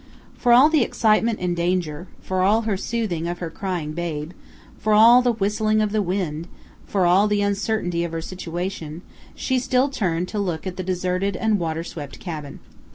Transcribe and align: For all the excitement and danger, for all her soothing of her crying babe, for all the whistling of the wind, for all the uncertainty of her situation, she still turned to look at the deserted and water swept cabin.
For 0.35 0.51
all 0.51 0.67
the 0.67 0.81
excitement 0.81 1.37
and 1.39 1.55
danger, 1.55 2.07
for 2.21 2.41
all 2.41 2.61
her 2.63 2.75
soothing 2.75 3.27
of 3.27 3.37
her 3.37 3.51
crying 3.51 3.91
babe, 3.91 4.31
for 4.79 4.93
all 4.93 5.21
the 5.21 5.33
whistling 5.33 5.79
of 5.79 5.91
the 5.91 6.01
wind, 6.01 6.47
for 6.87 7.05
all 7.05 7.27
the 7.27 7.43
uncertainty 7.43 8.03
of 8.03 8.11
her 8.11 8.19
situation, 8.21 9.03
she 9.35 9.59
still 9.59 9.89
turned 9.89 10.27
to 10.29 10.39
look 10.39 10.65
at 10.65 10.75
the 10.75 10.81
deserted 10.81 11.35
and 11.35 11.59
water 11.59 11.83
swept 11.83 12.19
cabin. 12.19 12.61